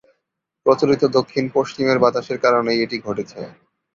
প্রচলিত 0.65 1.01
দক্ষিণ-পশ্চিমের 1.17 1.97
বাতাসের 1.99 2.37
কারণেই 2.39 2.81
এটি 2.85 2.97
ঘটেছে। 2.99 3.39